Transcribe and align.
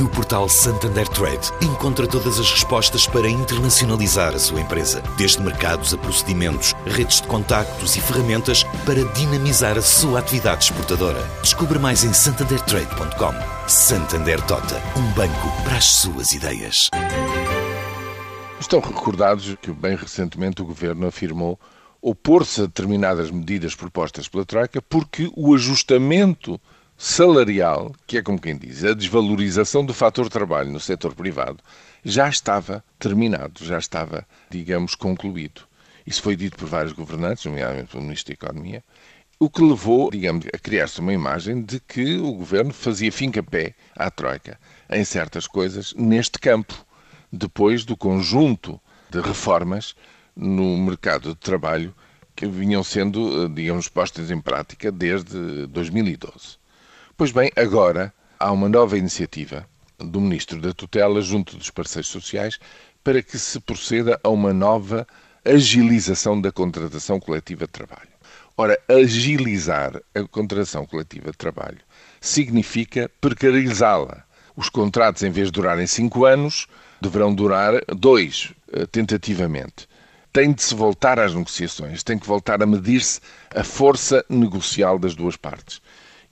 No 0.00 0.08
portal 0.08 0.48
Santander 0.48 1.06
Trade, 1.06 1.52
encontra 1.62 2.04
todas 2.04 2.40
as 2.40 2.50
respostas 2.50 3.06
para 3.06 3.28
internacionalizar 3.28 4.34
a 4.34 4.38
sua 4.40 4.60
empresa, 4.60 5.00
desde 5.16 5.40
mercados 5.40 5.94
a 5.94 5.98
procedimentos, 5.98 6.74
redes 6.84 7.20
de 7.20 7.28
contactos 7.28 7.94
e 7.94 8.00
ferramentas 8.00 8.64
para 8.84 9.04
dinamizar 9.12 9.78
a 9.78 9.82
sua 9.82 10.18
atividade 10.18 10.64
exportadora. 10.64 11.22
Descubra 11.42 11.78
mais 11.78 12.02
em 12.02 12.12
santandertrade.com. 12.12 13.68
Santander 13.68 14.40
Tota, 14.46 14.82
um 14.98 15.12
banco 15.12 15.62
para 15.62 15.76
as 15.76 15.84
suas 15.84 16.32
ideias. 16.32 16.90
Estão 18.58 18.80
recordados 18.80 19.54
que 19.62 19.70
bem 19.70 19.94
recentemente 19.94 20.60
o 20.60 20.64
governo 20.64 21.06
afirmou 21.06 21.60
opor-se 22.02 22.62
a 22.62 22.66
determinadas 22.66 23.30
medidas 23.30 23.76
propostas 23.76 24.26
pela 24.26 24.44
Troika 24.44 24.82
porque 24.82 25.30
o 25.36 25.54
ajustamento 25.54 26.60
salarial, 26.96 27.94
que 28.06 28.18
é 28.18 28.22
como 28.22 28.40
quem 28.40 28.56
diz, 28.56 28.84
a 28.84 28.94
desvalorização 28.94 29.84
do 29.84 29.92
fator 29.92 30.28
trabalho 30.28 30.70
no 30.70 30.80
setor 30.80 31.14
privado, 31.14 31.58
já 32.04 32.28
estava 32.28 32.84
terminado, 32.98 33.64
já 33.64 33.78
estava, 33.78 34.26
digamos, 34.50 34.94
concluído. 34.94 35.62
Isso 36.06 36.22
foi 36.22 36.36
dito 36.36 36.56
por 36.56 36.68
vários 36.68 36.92
governantes, 36.92 37.44
nomeadamente 37.44 37.90
pelo 37.90 38.02
Ministro 38.02 38.34
da 38.34 38.46
Economia, 38.46 38.84
o 39.38 39.50
que 39.50 39.62
levou, 39.62 40.10
digamos, 40.10 40.46
a 40.54 40.58
criar-se 40.58 41.00
uma 41.00 41.12
imagem 41.12 41.62
de 41.62 41.80
que 41.80 42.16
o 42.18 42.32
governo 42.32 42.72
fazia 42.72 43.10
fim-capé 43.10 43.74
à 43.96 44.10
Troika 44.10 44.58
em 44.88 45.04
certas 45.04 45.46
coisas 45.46 45.92
neste 45.94 46.38
campo, 46.38 46.74
depois 47.32 47.84
do 47.84 47.96
conjunto 47.96 48.80
de 49.10 49.20
reformas 49.20 49.94
no 50.36 50.76
mercado 50.76 51.30
de 51.30 51.36
trabalho 51.36 51.94
que 52.36 52.46
vinham 52.46 52.82
sendo, 52.82 53.48
digamos, 53.48 53.88
postas 53.88 54.30
em 54.30 54.40
prática 54.40 54.90
desde 54.90 55.66
2012. 55.66 56.63
Pois 57.16 57.30
bem, 57.30 57.48
agora 57.54 58.12
há 58.40 58.50
uma 58.50 58.68
nova 58.68 58.98
iniciativa 58.98 59.64
do 59.98 60.20
Ministro 60.20 60.60
da 60.60 60.72
Tutela 60.72 61.22
junto 61.22 61.56
dos 61.56 61.70
parceiros 61.70 62.08
sociais 62.08 62.58
para 63.04 63.22
que 63.22 63.38
se 63.38 63.60
proceda 63.60 64.18
a 64.20 64.28
uma 64.28 64.52
nova 64.52 65.06
agilização 65.44 66.40
da 66.40 66.50
contratação 66.50 67.20
coletiva 67.20 67.66
de 67.66 67.70
trabalho. 67.70 68.08
Ora, 68.56 68.76
agilizar 68.88 70.02
a 70.12 70.24
contratação 70.24 70.84
coletiva 70.86 71.30
de 71.30 71.36
trabalho 71.36 71.78
significa 72.20 73.08
precarizá-la. 73.20 74.24
Os 74.56 74.68
contratos, 74.68 75.22
em 75.22 75.30
vez 75.30 75.46
de 75.48 75.52
durarem 75.52 75.86
cinco 75.86 76.24
anos, 76.24 76.66
deverão 77.00 77.32
durar 77.32 77.74
dois, 77.94 78.52
eh, 78.72 78.86
tentativamente. 78.86 79.88
Tem 80.32 80.52
de 80.52 80.64
se 80.64 80.74
voltar 80.74 81.20
às 81.20 81.32
negociações, 81.32 82.02
tem 82.02 82.18
que 82.18 82.26
voltar 82.26 82.60
a 82.60 82.66
medir-se 82.66 83.20
a 83.54 83.62
força 83.62 84.24
negocial 84.28 84.98
das 84.98 85.14
duas 85.14 85.36
partes. 85.36 85.80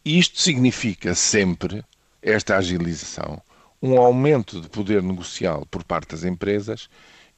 Isto 0.05 0.41
significa 0.41 1.15
sempre, 1.15 1.85
esta 2.21 2.57
agilização, 2.57 3.41
um 3.81 3.97
aumento 3.99 4.61
de 4.61 4.69
poder 4.69 5.01
negocial 5.01 5.65
por 5.71 5.85
parte 5.85 6.11
das 6.11 6.25
empresas 6.25 6.89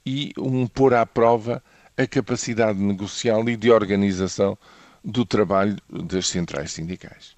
e 0.05 0.33
um 0.39 0.67
pôr 0.67 0.95
à 0.95 1.05
prova 1.05 1.63
a 1.95 2.07
capacidade 2.07 2.79
negocial 2.79 3.47
e 3.51 3.57
de 3.57 3.71
organização 3.71 4.57
do 5.05 5.27
trabalho 5.27 5.77
das 5.91 6.29
centrais 6.29 6.73
sindicais. 6.73 7.37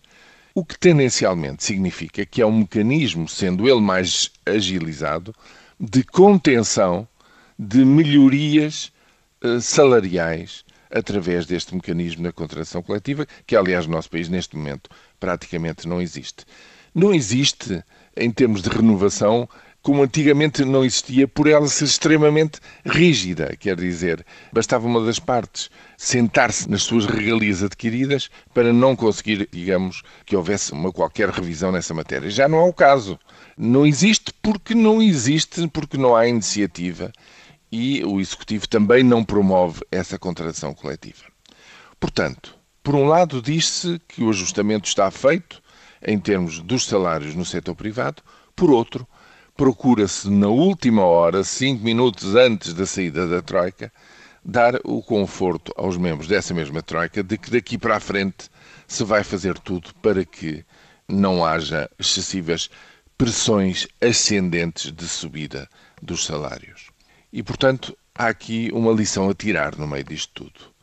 O 0.55 0.65
que 0.65 0.79
tendencialmente 0.79 1.65
significa 1.65 2.25
que 2.25 2.41
é 2.41 2.47
um 2.47 2.61
mecanismo, 2.61 3.29
sendo 3.29 3.69
ele 3.69 3.81
mais 3.81 4.31
agilizado, 4.47 5.35
de 5.79 6.05
contenção 6.05 7.07
de 7.59 7.85
melhorias 7.85 8.93
eh, 9.43 9.61
salariais 9.61 10.65
através 10.97 11.47
deste 11.47 11.75
mecanismo 11.75 12.25
da 12.25 12.33
contratação 12.33 12.83
coletiva, 12.83 13.27
que 13.47 13.57
aliás 13.57 13.87
no 13.87 13.93
nosso 13.93 14.11
país 14.11 14.29
neste 14.29 14.57
momento 14.57 14.91
praticamente 15.21 15.87
não 15.87 16.01
existe. 16.01 16.45
Não 16.95 17.13
existe 17.13 17.83
em 18.17 18.31
termos 18.31 18.63
de 18.63 18.71
renovação 18.71 19.49
como 19.87 20.03
antigamente 20.03 20.65
não 20.65 20.85
existia, 20.85 21.29
por 21.29 21.47
ela 21.47 21.69
ser 21.69 21.85
extremamente 21.85 22.59
rígida. 22.85 23.55
Quer 23.57 23.77
dizer, 23.77 24.27
bastava 24.53 24.85
uma 24.85 25.01
das 25.01 25.21
partes 25.21 25.71
sentar-se 25.97 26.69
nas 26.69 26.83
suas 26.83 27.07
regalias 27.07 27.63
adquiridas 27.63 28.29
para 28.53 28.73
não 28.73 28.97
conseguir, 28.97 29.49
digamos, 29.53 30.03
que 30.25 30.35
houvesse 30.35 30.73
uma 30.73 30.91
qualquer 30.91 31.29
revisão 31.29 31.71
nessa 31.71 31.95
matéria. 31.95 32.29
Já 32.29 32.49
não 32.49 32.59
é 32.59 32.65
o 32.65 32.73
caso. 32.73 33.17
Não 33.57 33.87
existe 33.87 34.33
porque 34.43 34.75
não 34.75 35.01
existe, 35.01 35.69
porque 35.69 35.97
não 35.97 36.17
há 36.17 36.27
iniciativa 36.27 37.13
e 37.71 38.05
o 38.05 38.21
Executivo 38.21 38.69
também 38.69 39.03
não 39.03 39.25
promove 39.25 39.83
essa 39.91 40.19
contratação 40.19 40.75
coletiva. 40.75 41.25
Portanto, 41.99 42.55
por 42.83 42.95
um 42.95 43.07
lado, 43.07 43.43
diz-se 43.43 44.01
que 44.07 44.23
o 44.23 44.31
ajustamento 44.31 44.89
está 44.89 45.11
feito 45.11 45.61
em 46.01 46.19
termos 46.19 46.61
dos 46.61 46.87
salários 46.87 47.35
no 47.35 47.45
setor 47.45 47.75
privado, 47.75 48.23
por 48.55 48.71
outro, 48.71 49.07
procura-se 49.57 50.31
na 50.31 50.49
última 50.49 51.03
hora, 51.05 51.43
cinco 51.43 51.83
minutos 51.83 52.35
antes 52.35 52.75
da 52.75 52.87
saída 52.87 53.27
da 53.27 53.43
Troika, 53.43 53.93
dar 54.45 54.79
o 54.85 55.03
conforto 55.03 55.73
aos 55.77 55.97
membros 55.97 56.29
dessa 56.29 56.55
mesma 56.55 56.81
Troika 56.81 57.23
de 57.23 57.37
que 57.37 57.51
daqui 57.51 57.77
para 57.77 57.97
a 57.97 58.01
frente 58.01 58.49
se 58.87 59.03
vai 59.03 59.25
fazer 59.25 59.59
tudo 59.59 59.93
para 60.01 60.25
que 60.25 60.65
não 61.09 61.45
haja 61.45 61.91
excessivas 61.99 62.71
pressões 63.19 63.89
ascendentes 64.01 64.93
de 64.93 65.09
subida 65.09 65.69
dos 66.01 66.25
salários. 66.25 66.96
E, 67.33 67.43
portanto, 67.43 67.97
há 68.15 68.29
aqui 68.29 68.71
uma 68.73 68.93
lição 68.93 69.29
a 69.29 69.35
tirar 69.35 69.77
no 69.77 69.87
meio 69.87 70.05
disto 70.05 70.33
tudo. 70.33 70.75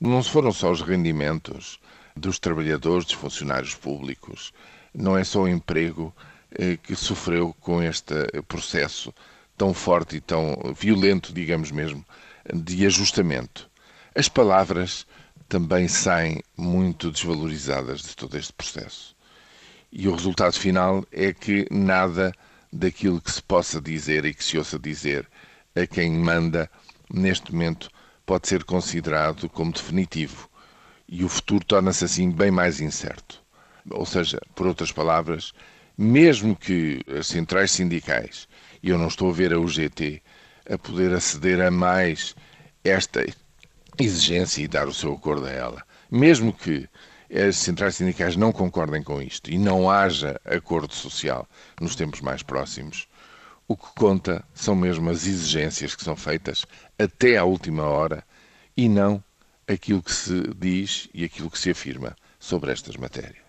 Não 0.00 0.22
foram 0.22 0.52
só 0.52 0.70
os 0.70 0.80
rendimentos 0.80 1.80
dos 2.16 2.38
trabalhadores, 2.38 3.06
dos 3.06 3.14
funcionários 3.14 3.74
públicos, 3.74 4.52
não 4.92 5.16
é 5.16 5.24
só 5.24 5.42
o 5.42 5.48
emprego 5.48 6.14
eh, 6.52 6.76
que 6.76 6.96
sofreu 6.96 7.54
com 7.60 7.82
este 7.82 8.14
processo 8.46 9.14
tão 9.56 9.74
forte 9.74 10.16
e 10.16 10.20
tão 10.20 10.56
violento, 10.78 11.32
digamos 11.32 11.70
mesmo, 11.70 12.04
de 12.54 12.86
ajustamento. 12.86 13.68
As 14.14 14.28
palavras 14.28 15.06
também 15.48 15.88
saem 15.88 16.42
muito 16.56 17.10
desvalorizadas 17.10 18.02
de 18.02 18.14
todo 18.14 18.36
este 18.36 18.52
processo. 18.52 19.16
E 19.90 20.06
o 20.06 20.14
resultado 20.14 20.54
final 20.54 21.04
é 21.10 21.32
que 21.32 21.66
nada 21.70 22.32
daquilo 22.72 23.20
que 23.20 23.32
se 23.32 23.42
possa 23.42 23.80
dizer 23.80 24.24
e 24.24 24.34
que 24.34 24.44
se 24.44 24.58
ouça 24.58 24.78
dizer 24.78 25.26
a 25.80 25.86
quem 25.86 26.10
manda, 26.12 26.70
neste 27.12 27.52
momento, 27.52 27.90
pode 28.26 28.48
ser 28.48 28.64
considerado 28.64 29.48
como 29.48 29.72
definitivo. 29.72 30.48
E 31.08 31.24
o 31.24 31.28
futuro 31.28 31.64
torna-se 31.64 32.04
assim 32.04 32.30
bem 32.30 32.50
mais 32.50 32.80
incerto. 32.80 33.42
Ou 33.90 34.04
seja, 34.04 34.38
por 34.54 34.66
outras 34.66 34.92
palavras, 34.92 35.52
mesmo 35.96 36.54
que 36.54 37.00
as 37.18 37.26
centrais 37.26 37.70
sindicais, 37.70 38.46
e 38.82 38.90
eu 38.90 38.98
não 38.98 39.08
estou 39.08 39.30
a 39.30 39.32
ver 39.32 39.52
a 39.52 39.58
UGT, 39.58 40.22
a 40.70 40.76
poder 40.76 41.12
aceder 41.14 41.60
a 41.60 41.70
mais 41.70 42.36
esta 42.84 43.24
exigência 43.98 44.62
e 44.62 44.68
dar 44.68 44.86
o 44.86 44.94
seu 44.94 45.12
acordo 45.14 45.46
a 45.46 45.50
ela, 45.50 45.82
mesmo 46.10 46.52
que 46.52 46.88
as 47.34 47.56
centrais 47.56 47.96
sindicais 47.96 48.36
não 48.36 48.52
concordem 48.52 49.02
com 49.02 49.20
isto 49.20 49.50
e 49.50 49.58
não 49.58 49.90
haja 49.90 50.40
acordo 50.44 50.94
social 50.94 51.48
nos 51.80 51.94
tempos 51.96 52.20
mais 52.20 52.42
próximos, 52.42 53.08
o 53.68 53.76
que 53.76 53.86
conta 53.94 54.42
são 54.54 54.74
mesmo 54.74 55.10
as 55.10 55.26
exigências 55.26 55.94
que 55.94 56.02
são 56.02 56.16
feitas 56.16 56.64
até 56.98 57.36
à 57.36 57.44
última 57.44 57.84
hora 57.84 58.24
e 58.74 58.88
não 58.88 59.22
aquilo 59.68 60.02
que 60.02 60.12
se 60.12 60.42
diz 60.56 61.08
e 61.12 61.22
aquilo 61.22 61.50
que 61.50 61.58
se 61.58 61.70
afirma 61.70 62.16
sobre 62.40 62.72
estas 62.72 62.96
matérias. 62.96 63.47